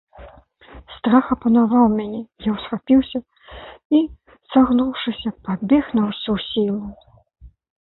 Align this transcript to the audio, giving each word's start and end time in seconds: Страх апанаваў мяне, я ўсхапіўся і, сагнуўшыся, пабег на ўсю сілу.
Страх 0.95 1.25
апанаваў 1.35 1.85
мяне, 1.99 2.21
я 2.47 2.51
ўсхапіўся 2.55 3.19
і, 3.99 4.01
сагнуўшыся, 4.55 5.29
пабег 5.51 5.83
на 6.01 6.09
ўсю 6.11 6.33
сілу. 6.49 6.83